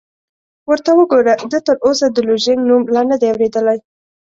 ورته 0.69 0.91
وګوره، 0.99 1.33
ده 1.51 1.59
تراوسه 1.67 2.07
د 2.11 2.17
لوژینګ 2.27 2.61
نوم 2.69 2.81
لا 2.93 3.01
نه 3.09 3.15
دی 3.21 3.27
اورېدلی! 3.31 3.77